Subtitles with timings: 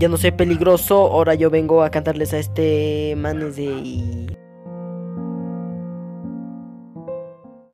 [0.00, 4.34] ya no soy peligroso, ahora yo vengo a cantarles a este manes de...